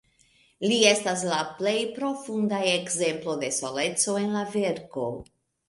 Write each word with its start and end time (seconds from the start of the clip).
Li 0.69 0.77
estas 0.91 1.25
la 1.31 1.41
plej 1.59 1.73
profunda 1.99 2.63
ekzemplo 2.71 3.37
de 3.47 3.53
soleco 3.61 4.19
en 4.25 4.35
la 4.41 4.45
verko. 4.59 5.09